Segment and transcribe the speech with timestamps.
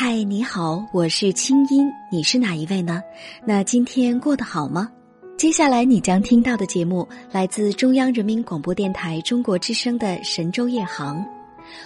[0.00, 3.02] 嗨，你好，我是清音，你是哪一位呢？
[3.44, 4.88] 那今天过得好吗？
[5.36, 11.16] 接下来你将听到的节目来自中央人民广播电台中国之声的《神州夜航》，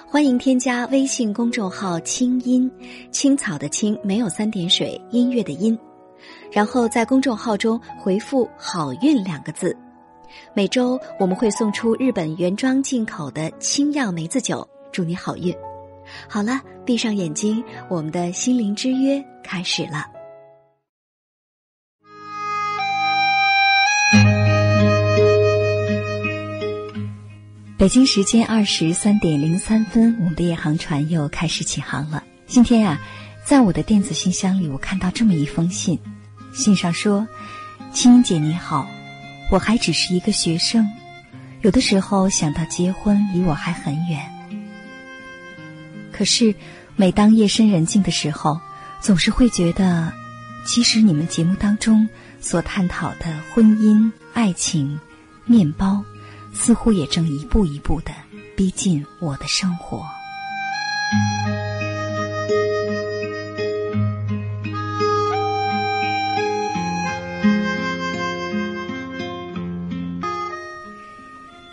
[0.06, 2.70] 欢迎添加微信公众号“清音
[3.10, 5.76] 青草”的青没有三点水，音乐的音，
[6.52, 9.74] 然后在公众号中回复“好运”两个字，
[10.52, 15.50] 每周我们会送出日本原装进口的清酿梅子酒，祝你好运。
[16.28, 20.06] 好了，闭上眼睛，我们的心灵之约开始了。
[27.78, 32.22] 北京时间二十三点零三分，我们的夜航船又开始起航了。
[32.46, 33.00] 今天呀，
[33.44, 35.98] 在我的电子信箱里，我看到这么一封信，
[36.54, 37.26] 信上说
[37.92, 38.88] ：“青音姐你好，
[39.50, 40.88] 我还只是一个学生，
[41.62, 44.20] 有的时候想到结婚离我还很远。
[46.12, 46.54] 可是，
[46.94, 48.60] 每当夜深人静的时候，
[49.00, 50.12] 总是会觉得，
[50.64, 52.08] 其实你们节目当中
[52.40, 55.00] 所探讨的婚姻、爱情、
[55.46, 56.04] 面包。”
[56.54, 58.12] 似乎也正一步一步的
[58.54, 60.04] 逼近我的生活。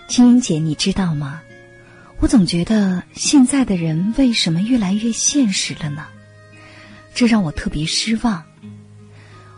[0.08, 1.42] 青音姐，你知道吗？
[2.22, 6.06] 我总觉得现在的人为什么越来越现实了呢？
[7.16, 8.44] 这让我特别失望。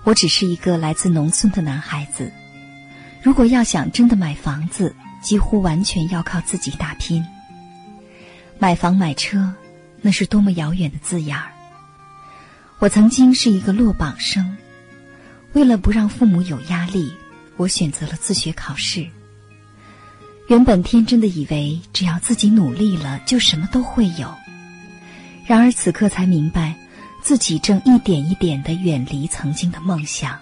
[0.04, 2.32] 我只是一个来自农村的男孩子，
[3.24, 7.26] 如果要想真的买房子，几乎完全要靠自己打拼。
[8.60, 9.54] 买房买车，
[10.00, 11.52] 那是多么遥远的字眼儿。
[12.78, 14.56] 我曾经是一个落榜生，
[15.54, 17.12] 为了不让父母有压力，
[17.58, 19.08] 我选择了自学考试。
[20.52, 24.30] 原本天真的以为只要自己努力了，就什么都会有。
[25.46, 26.76] 然而此刻才明白，
[27.24, 30.38] 自己正一点一点的远离曾经的梦想。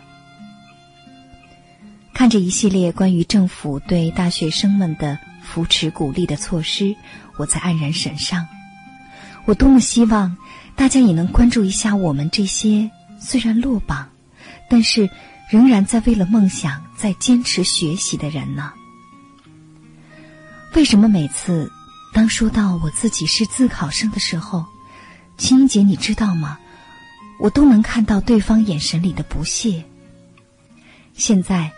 [2.12, 6.96] 看着一系列关于政府对大学生们的扶持鼓励的措施，
[7.38, 8.44] 我才黯然神伤。
[9.46, 10.36] 我多么希望
[10.76, 14.10] 大家也能关注一下我们这些虽然落榜，
[14.68, 15.08] 但是
[15.52, 18.74] 仍然在为了梦想在坚持学习的人呢？
[20.76, 21.72] 为什么每次
[22.14, 24.66] 当说到我自己是自考生的时候，
[25.38, 26.58] 青音姐你知道吗？
[27.40, 29.84] 我都能看到对方眼神里的不屑。
[31.14, 31.72] 现在。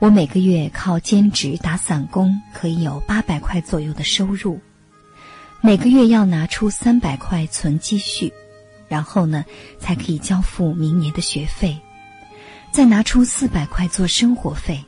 [0.00, 4.60] 我每个月靠兼职打散工，可以有八百块左右的收入。
[5.60, 8.32] 每个月要拿出三百块存积蓄，
[8.86, 9.44] 然后呢，
[9.80, 11.76] 才可以交付明年的学费，
[12.70, 14.80] 再拿出四百块做生活费。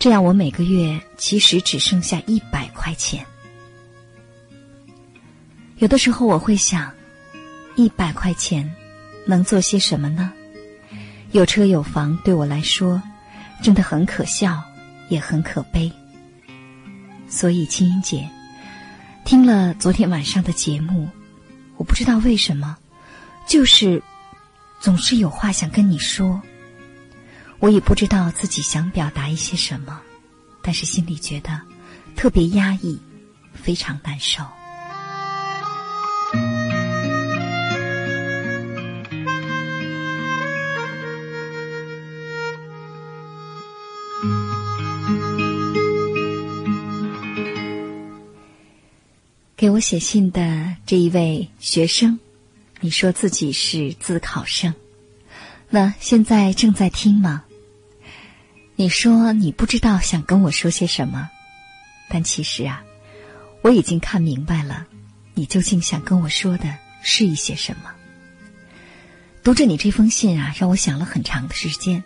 [0.00, 3.24] 这样，我每个月其实只剩下一百块钱。
[5.76, 6.90] 有的时候我会想，
[7.76, 8.68] 一百块钱
[9.26, 10.32] 能做些什么呢？
[11.32, 13.00] 有车有房对我来说。
[13.62, 14.58] 真的很可笑，
[15.10, 15.92] 也很可悲。
[17.28, 18.26] 所以青音姐
[19.22, 21.06] 听了昨天晚上的节目，
[21.76, 22.74] 我不知道为什么，
[23.46, 24.02] 就是
[24.80, 26.40] 总是有话想跟你说。
[27.60, 30.00] 我也不知道自己想表达一些什么，
[30.62, 31.60] 但是心里觉得
[32.16, 32.98] 特别压抑，
[33.52, 34.42] 非常难受。
[49.54, 52.18] 给我写信的这一位学生，
[52.80, 54.74] 你说自己是自考生，
[55.68, 57.44] 那现在正在听吗？
[58.80, 61.28] 你说你不知道想跟我说些什么，
[62.08, 62.82] 但其实啊，
[63.60, 64.86] 我已经看明白了，
[65.34, 67.90] 你究竟想跟我说的是一些什么。
[69.44, 72.02] 读着你这封信啊，让我想了很长的时间。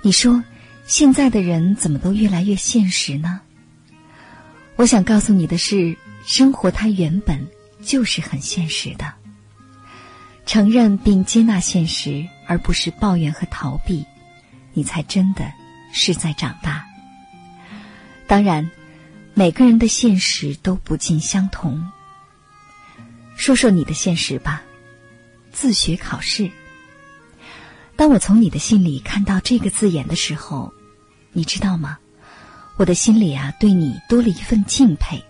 [0.00, 0.42] 你说
[0.86, 3.42] 现在的人怎么都越来越现实呢？
[4.76, 5.94] 我想告诉你的是。
[6.24, 7.46] 生活它原本
[7.82, 9.12] 就是很现实的，
[10.46, 14.02] 承认并接纳现实，而不是抱怨和逃避，
[14.72, 15.52] 你才真的
[15.94, 16.84] 是在长大。
[18.26, 18.70] 当然，
[19.32, 21.82] 每个人的现实都不尽相同。
[23.36, 24.62] 说说你的现实吧，
[25.52, 26.50] 自学考试。
[27.96, 30.72] 当我从你的信里看到这个字眼的时候，
[31.32, 31.96] 你知道吗？
[32.76, 35.22] 我的心里啊，对你多了一份敬佩。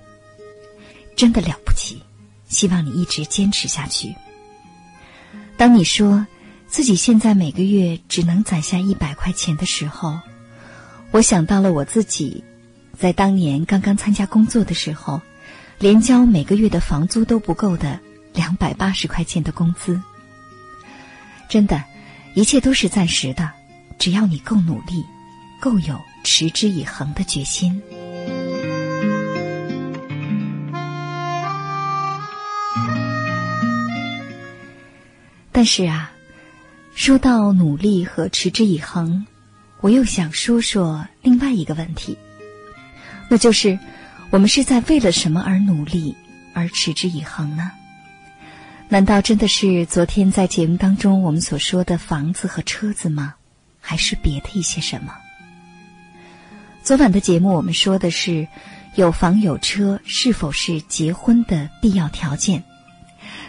[1.15, 2.03] 真的了不起，
[2.49, 4.15] 希望你一直坚持下去。
[5.57, 6.27] 当你说
[6.67, 10.19] 自己现在每个月只能攒下一百块钱的时候，
[11.15, 12.43] 我想到了我自己，
[12.99, 15.23] 在当年刚刚参加工作的时候，
[15.79, 18.01] 连交每个月的房租都不够的
[18.33, 20.03] 两百八十块钱的工资。
[21.49, 21.85] 真的，
[22.35, 23.49] 一切都是暂时的，
[23.97, 25.05] 只要你够努力，
[25.61, 27.81] 够有持之以恒的决心。
[35.53, 36.11] 但是啊，
[36.97, 39.25] 说到努力和持之以恒，
[39.85, 42.17] 我又想说说另外一个问题，
[43.29, 43.79] 那就是
[44.31, 46.17] 我们是在为了什么而努力，
[46.55, 47.71] 而持之以恒呢？
[48.89, 53.35] 难道真的是昨天在节目当中我们所说的房子和车子吗？
[53.79, 55.15] 还是别的一些什么？
[56.83, 58.49] 昨晚的节目我们说的是
[58.95, 62.65] 有房有车是否是结婚的必要条件，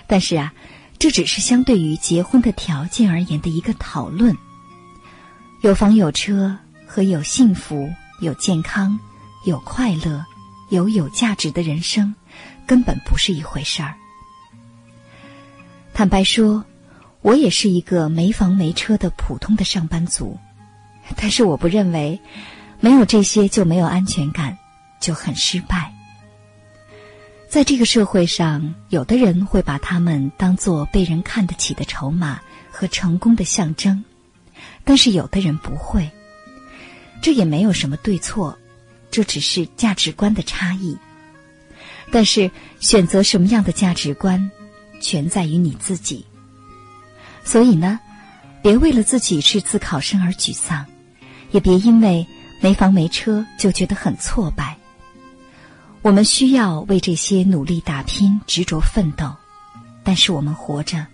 [0.06, 0.54] 但是啊。
[0.98, 4.36] 这只是相对于结婚的条件而言的一个讨论。
[5.66, 9.00] 有房有车和有幸福、有健康、
[9.46, 10.24] 有快乐、
[10.70, 12.14] 有有价值的人生，
[12.68, 13.96] 根本不是一回事儿。
[15.92, 16.64] 坦白说，
[17.24, 20.38] 我也是一个没房没车的普通的上班族，
[21.16, 22.22] 但是我不认为
[22.80, 24.56] 没有这些就没有安全感，
[25.00, 25.92] 就很失败。
[27.50, 32.40] 在这个社会上，有的人会把他们当做被人看得起的筹码
[32.70, 34.04] 和成功的象征，
[34.84, 36.10] 但是有的人不会。
[37.22, 38.58] 这也没有什么对错，
[39.10, 40.98] 这只是价值观的差异。
[42.12, 44.52] 但是选择什么样的价值观，
[45.00, 46.26] 全在于你自己。
[47.44, 48.00] 所以呢，
[48.62, 50.86] 别为了自己是自考生而沮丧，
[51.52, 52.26] 也别因为
[52.62, 54.78] 没房没车就觉得很挫败。
[56.02, 59.36] 我们需要为这些努力打拼、执着奋斗，
[60.04, 61.06] 但是我们活着，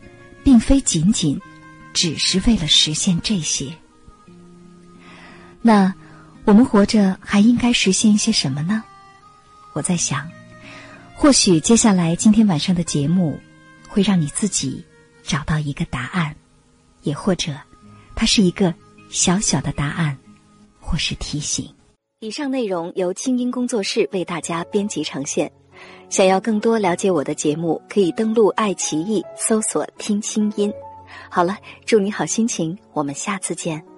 [0.43, 1.39] 并非仅仅
[1.93, 3.73] 只是为了实现这些。
[5.61, 5.93] 那
[6.45, 8.83] 我们活着还应该实现一些什么呢？
[9.73, 10.29] 我在想，
[11.15, 13.39] 或许接下来今天晚上的节目
[13.87, 14.83] 会让你自己
[15.23, 16.35] 找到一个答案，
[17.03, 17.53] 也或者
[18.15, 18.73] 它是一个
[19.09, 20.17] 小小的答案，
[20.79, 21.73] 或是提醒。
[22.19, 25.51] 以上内容由清音工作室为大家编辑呈现。
[26.09, 30.71] 想要更多了解我的节目，可以登录爱奇艺搜索“听清音”。
[31.29, 33.90] 好了，祝你好心情，我们下次见。